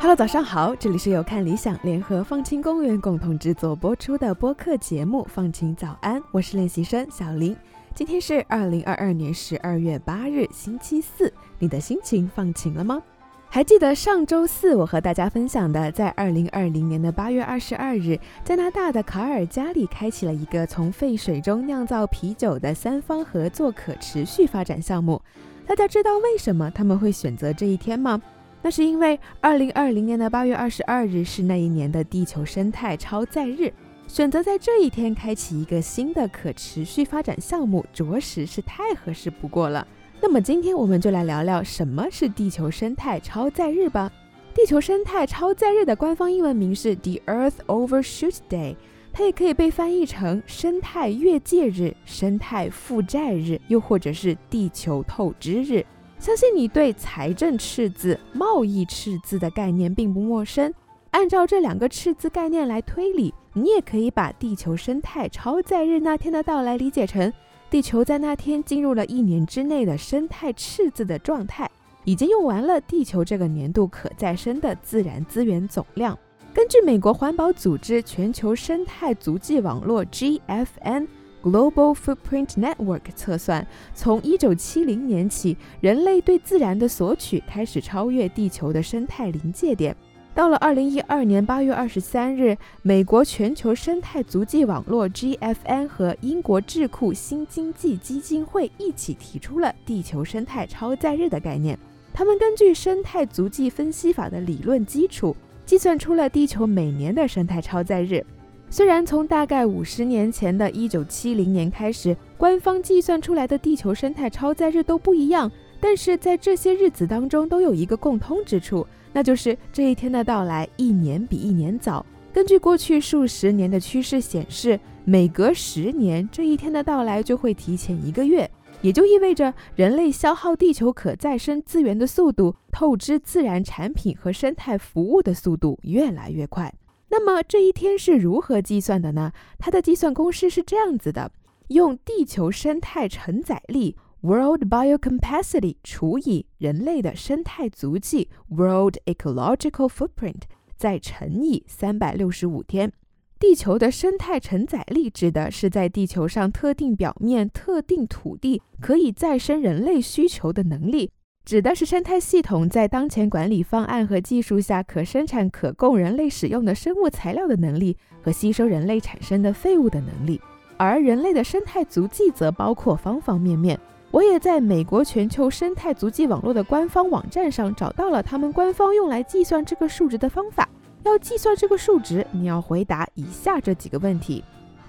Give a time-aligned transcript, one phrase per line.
[0.00, 7.54] Hello，早上好，这里是由看理想联合放晴公园共同制作播出的播客节目《放晴早安》，我是练习生小林。
[7.94, 13.02] 今天是二零二二年十二月八日，星期四，你的心情放晴了吗？
[13.50, 25.20] 还记得上周四我和大家分享的，在二零二零年的八月二十二日，加拿大的卡尔加里开启了一个从废水中酿造啤酒的三方合作可持续发展项目。
[25.66, 28.20] 大家知道为什么他们会选择这一天吗？
[28.60, 33.72] 那是因为二零二零年的八月二十二日是那一年的地球生态超载日，
[34.06, 39.86] 选择在这一天开启一个新的可持续发展项目，着实是太合适不过了。
[40.20, 44.10] 那么今天我们就来聊聊什么是地球生态超载日吧。
[44.52, 48.74] 地球生态超载日的官方英文名是 The Earth Overshoot Day，
[49.12, 55.86] 它也可以被翻译成生态越界日、生态负债日，又或者是地球透支日。
[56.18, 60.74] 相信你对财政赤字、贸易赤字的概念并不陌生。
[61.12, 67.32] 按照这两个赤字概念来推理，你也可以把地球生态超载日那天的到来理解成
[67.70, 71.70] 地球在那天进入了一年之内的生态赤字的状态，
[72.04, 76.18] 已经用完了地球这个年度可再生的自然资源总量。
[76.54, 81.06] 根据美国环保组织全球生态足迹网络 GFN。
[81.40, 89.96] Global Footprint Network 测算，从1970年起，人类对自然的索取开始超越地球的生态临界点。
[90.38, 101.76] 到了2012年8月23日，美国全球生态足迹网络 GFN 和英国智库新经济基金会一起提出了地球生态超载日的概念。
[102.14, 105.34] 他们根据生态足迹分析法的理论基础，
[105.66, 108.24] 计算出了地球每年的生态超载日。
[108.70, 115.50] 虽然从大概五十年前的一九七零年开始，官方计算出来的地球生态超载日都不一样，
[115.80, 118.86] 但是在这些日子当中都有一个共通之处，
[119.18, 122.06] 那就是这一天的到来一年比一年早。
[122.32, 128.48] 根据过去数十年的趋势显示，每隔十年这一天的到来就会提前一个月，
[128.80, 136.72] 也就意味着人类消耗地球可再生资源的速度、透支自然产品和生态服务的速度越来越快。
[137.08, 139.32] 那么这一天是如何计算的呢？
[139.58, 141.32] 它的计算公式是这样子的：
[141.66, 150.42] 用地球生态承载力 （World Biocapacity） 除以人类的生态足迹 （World Ecological Footprint）
[150.76, 152.92] 再乘以三百六十五天。
[153.38, 161.12] 地球的生态承载力指的是在地球上特定表面、特定土地可以再生人类需求的能力。
[161.44, 170.40] 指的是生态系统在当前管理方案和技术下可生产可供人类使用的生物材料的能力和吸收人类产生的废物的能力，
[170.76, 173.78] 而人类的生态足迹则包括方方面面。
[174.10, 180.68] 我也在美国全球生态足迹网络的官方网站上找到了他们官方用来计算这个数值的方法。
[181.04, 184.42] 要计算这个数值，你要回答以下这几个问题。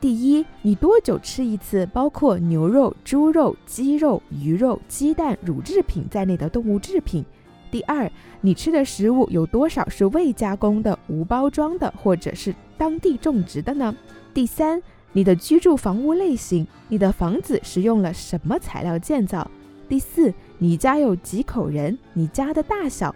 [0.00, 7.24] 第一，你多久吃一次包括牛肉、猪肉、鸡肉、鱼肉、鸡蛋、乳制品在内的动物制品？
[7.70, 8.10] 第二，
[8.40, 13.94] 你吃的食物有多少是未加工的、无包装的，或者是当地种植的呢？
[14.32, 14.82] 第三，
[15.12, 19.50] 你的居住房屋类型，你的房子使用了什么材料建造？
[19.88, 21.98] 第四，你家有几口人？
[22.12, 23.14] 你家的大小？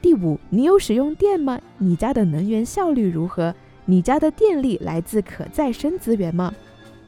[0.00, 1.60] 第五，你有使用电吗？
[1.78, 3.54] 你家的能源效率如何？
[3.84, 6.54] 你家的电力来自可再生资源吗？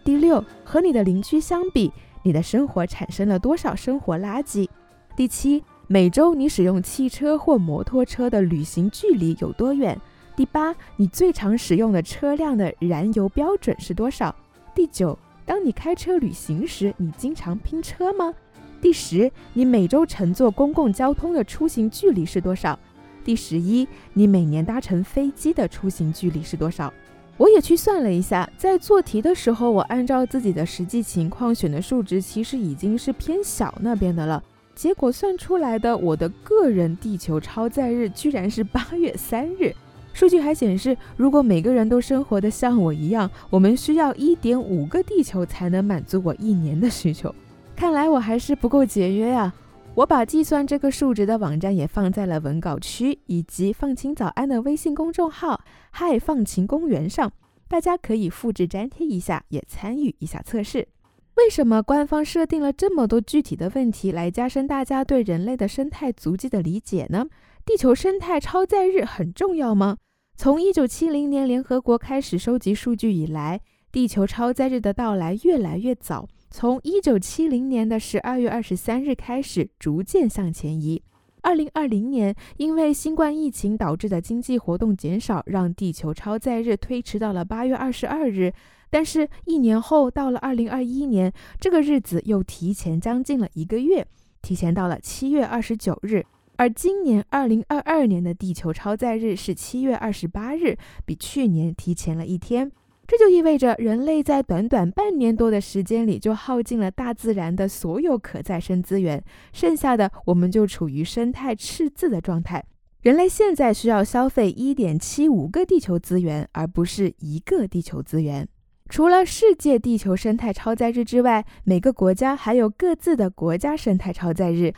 [0.04, 1.90] 第六，和你的邻居相比，
[2.22, 4.68] 你的生活产生了多少生活垃圾？
[5.16, 9.98] 第七，每周你使用汽车或摩托车的旅行距离有多远？
[10.36, 14.36] 第八，你最常使用的车辆的燃油标准是多少？
[14.74, 18.34] 第九，当你开车旅行时，你经常拼车吗？
[18.82, 22.78] 第十，你每周乘坐公共交通的出行距离是多少？
[23.24, 26.92] 第十一，你每年搭乘飞机的出行距离是多少？
[27.38, 34.44] 我也去算了一下，在做题的时候，我按照自己的实际情况选的数值，其实已经是偏小那边的了。
[34.74, 39.74] 结果算出来的，我的个人地球超载日居然是八月三日。
[40.16, 47.34] 数据还显示，如果每个人都生活的像我一样，我们需要一点五个地球才能满足我一年的需求。
[47.76, 49.52] 看来我还是不够节约呀。
[49.94, 55.60] 我把计算这个数值的网站也放在了文稿区，以及放晴早安的微信公众号
[55.92, 57.30] “嗨放晴公园”上，
[57.68, 60.88] 大家可以复制粘贴一下，也参与一下测试。
[61.36, 67.26] 为什么官方设定了这么多具体的问题来加深大家对人类的生态足迹的理解呢？
[67.66, 69.98] 地球生态超载日很重要吗？
[70.36, 73.58] 从一九七零年联合国开始收集数据以来，
[73.90, 76.28] 地球超载日的到来越来越早。
[76.50, 81.02] 从一九七零年的十二月二十三日开始，逐渐向前移。
[81.40, 88.52] 二零二零年，因为新冠疫情导致的经济活动减少，让地球超载日推迟到了八月二十二日。
[88.90, 94.06] 但是，一年后，到了二零二一年，这个日子又提前将近了一个月，
[94.42, 96.26] 提前到了七月二十九日。
[96.56, 102.70] 而今年二零二二年的地球超载日是七月二十八日，比去年提前了一天。
[103.06, 109.22] 这就意味着人类在短短半年多的时间里就耗尽了大自然的所有可再生资源，
[109.52, 112.64] 剩下的我们就处于生态赤字的状态。
[113.02, 118.48] 人类现在需要消费一点七五个地球资源，而不是一个地球资源。
[118.88, 124.72] 除了世界地球生态超载日之外，每个国家还有各自的国家生态超载日，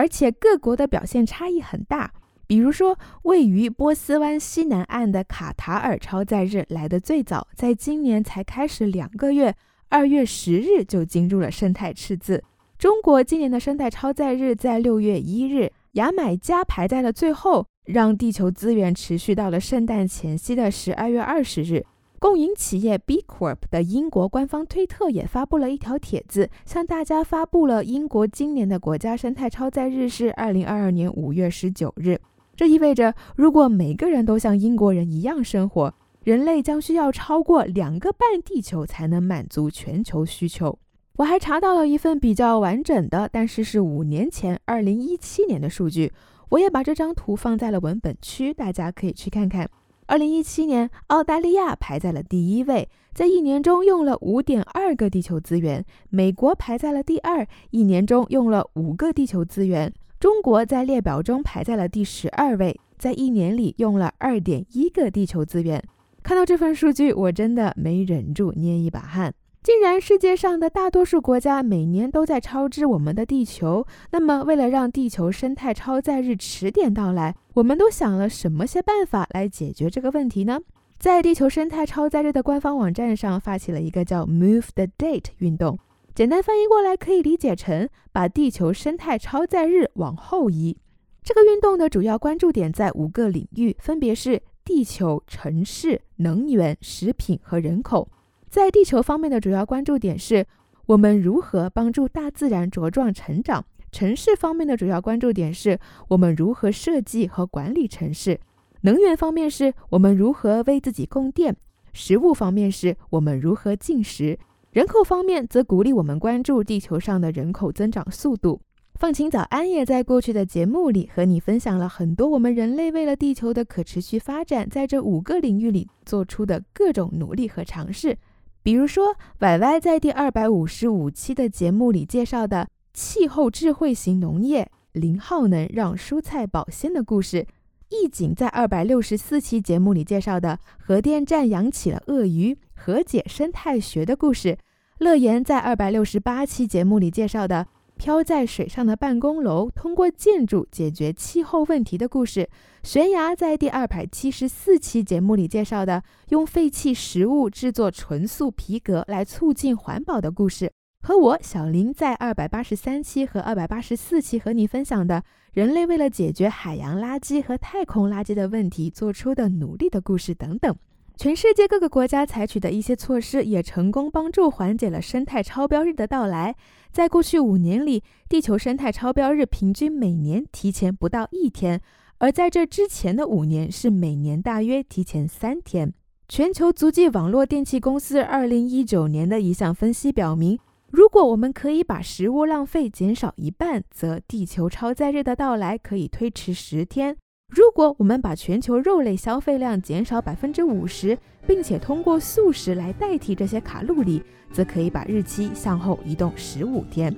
[0.00, 2.10] 而且各国的表现差异很大。
[2.46, 9.54] 比如说，位于波斯湾西南岸的卡塔尔超载日来得最早，在今年才开始两个月，
[9.90, 12.42] 二月十日就进入了生态赤字。
[12.78, 21.84] 中国今年的生态超载日在六月一日，牙买加排在了最后，让地球资源持续到了圣诞前夕的十二月二十日。
[22.20, 32.20] 共赢企业 B Corp 的英国官方推特也发布了一条帖子，向大家发布了英国今年的国家生态超载日是二零二二年五月十九日。
[32.54, 40.78] 这意味着，如果每个人都像英国人一样生活，人类将需要超过两个半地球才能满足全球需求。
[41.16, 46.12] 我还查到了一份比较完整的，但是是五年前，二零一七年的数据。
[46.50, 49.70] 我也把这张图放在了文本区，大家可以去看看。
[50.10, 59.94] 二零一七年，澳大利亚排在了第一位，在一年中用了五点二个地球资源；美国排在了第二，一年中用了五个地球资源。
[60.18, 65.80] 中国在列表中排在了第十二位，在一年里用了二点一个地球资源。
[66.24, 69.32] 看到这份数据，我真的没忍住捏一把汗。
[69.62, 80.58] 既然世界上的大多数国家每年都在超支我们的地球，那么为了让地球生态超载日迟点到来，我们都想了什么些办法来解决这个问题呢？
[80.98, 85.78] 在地球生态超载日的官方网站上发起了一个叫 “Move the Date” 运动。
[86.14, 90.78] 简单翻译过来，可以理解成把地球生态超载日往后移。
[91.22, 98.08] 这个运动的主要关注点在五个领域，分别是地球、城市、能源、食品和人口。
[98.48, 100.46] 在地球方面的主要关注点是
[100.86, 105.78] 我们如何帮助大自然茁壮成长；城市方面的主要关注点是
[106.08, 108.38] 我们如何设计和管理城市；
[108.82, 111.52] 能源方面是我们如何为自己供电；
[111.92, 114.38] 食物方面是我们如何进食。
[114.70, 118.60] 人口方面，则鼓励我们关注地球上的人口增长速度。
[118.94, 128.16] 放晴早安也在过去的节目里和你分享了很多我们人类为了地球的可持续发展，在这五个领域里做出的各种努力和尝试。
[128.62, 137.46] 比如说，歪歪在第二百五十五期的节目里介绍的气候智慧型农业、零耗能让蔬菜保鲜的故事；
[137.88, 142.56] 易景在二百六十四期节目里介绍的核电站养起了鳄鱼。
[142.82, 144.56] 和解生态学的故事，
[145.00, 147.66] 乐言在二百六十八期节目里介绍的
[147.98, 152.46] 漂在水上的办公楼，通过建筑解决气候问题的故事；
[152.82, 170.76] 悬崖在第二百七十四期节目里介绍的用废弃食物制作纯素皮革来促进环保的故事，和我小林在二百八十三期和二百八十四期和你分享的人类为了解决海洋垃圾和太空垃圾的问题做出的努力的故事等等。
[171.16, 176.54] 全世界各个国家采取的一些措施，也成功帮助缓解了生态超标日的到来。
[176.92, 181.80] 在过去五年里，地球生态超标日平均每年提前不到一天，
[182.18, 185.92] 而在这之前的五年是每年大约提前三天。
[186.28, 190.58] 全球足迹网络电器公司二零一九年的一项分析表明，
[190.90, 197.16] 如果我们可以把食物浪费减少一半，则地球超载日的到来可以推迟十天。
[197.48, 201.16] 如果我们把全球肉类消费量减少百分之五十，
[201.46, 204.20] 并且通过素食来代替这些卡路里，
[204.52, 207.14] 则可以把日期向后移动十五天。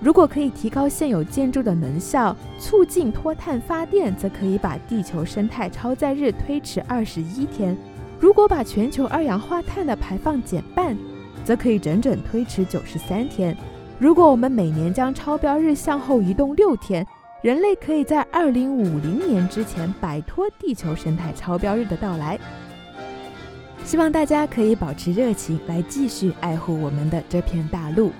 [0.00, 7.76] 如果可以提高现有建筑的能效，促进脱碳发电，则可以把地球生态超载日推迟二十一天。
[8.18, 10.96] 如果把全球二氧化碳的排放减半，
[11.44, 13.56] 则可以整整推迟九十三天。
[13.98, 17.06] 如果我们每年将超标日向后移动六天，
[17.42, 22.38] 人类可以在二零五零年之前摆脱地球生态超标日的到来。
[23.84, 28.12] 希望大家可以保持热情，来继续爱护我们的这片大陆。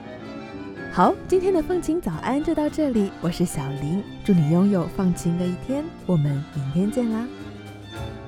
[0.90, 7.26] 好，今天的放晴早安就到这里，我是小林，祝你拥有放晴的一天，我们明天见啦。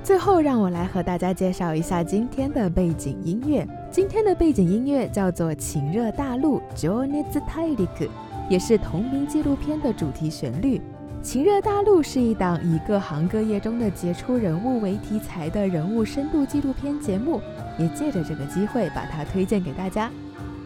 [0.03, 3.67] 最后，让我来和大家介绍一下今天的背景音乐。
[3.95, 8.09] 今天的背景音乐叫做《情热大陆》（Jonetsu Tairik），
[8.51, 10.79] 也是同名纪录片的主题旋律。
[11.23, 17.41] 《情热大陆》是一档以各行各业中的杰出人物为题材的人物深度纪录片节目，
[17.79, 20.11] 也借着这个机会把它推荐给大家。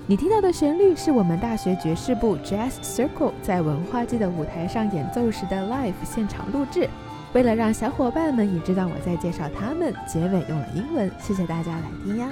[0.07, 6.89] 你听到的旋律是我们大学爵士部 Jazz Circle 在文化季的舞台上演奏时的 live 现场录制。
[7.35, 11.11] 为了让小伙伴们也知道我在介绍他们，结尾用了英文。
[11.21, 12.27] 谢谢大家来听呀。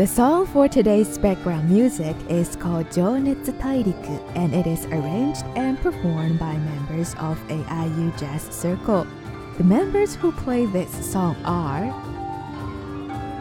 [0.00, 5.78] The song for today's background music is called Jonetsu Tairiku and it is arranged and
[5.78, 9.06] performed by members of AIU Jazz Circle.
[9.58, 11.92] The members who play this song are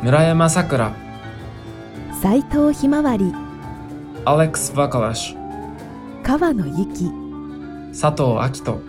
[0.03, 0.93] 村山さくら、
[2.21, 3.33] 斉藤ひまわり、
[4.25, 7.09] アレックス・バカラシュ、川野由紀、
[7.97, 8.81] 佐藤明人。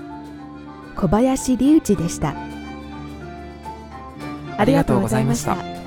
[0.96, 2.34] 小林隆二でした。
[4.58, 5.79] ありがとうございました。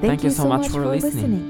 [0.00, 1.49] Thank you so much for listening.